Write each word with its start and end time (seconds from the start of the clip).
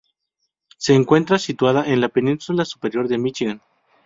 Se 0.79 0.95
encuentra 0.95 1.37
situada 1.37 1.85
en 1.85 2.01
la 2.01 2.09
península 2.09 2.65
superior 2.65 3.07
de 3.07 3.19
Míchigan. 3.19 3.61